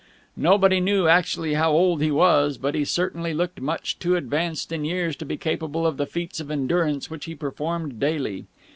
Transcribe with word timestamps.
Nobody 0.35 0.79
knew 0.79 1.07
actually 1.07 1.53
how 1.53 1.73
old 1.73 2.01
he 2.01 2.09
was, 2.09 2.57
but 2.57 2.73
he 2.73 2.83
certainly 2.83 3.35
looked 3.35 3.61
much 3.61 3.99
too 3.99 4.15
advanced 4.15 4.71
in 4.71 4.83
years 4.83 5.15
to 5.17 5.25
be 5.25 5.37
capable 5.37 5.85
of 5.85 5.97
the 5.97 6.07
feats 6.07 6.39
of 6.39 6.49
endurance 6.49 7.11
which 7.11 7.25
he 7.25 7.35
performed 7.35 7.99
daily. 7.99 8.45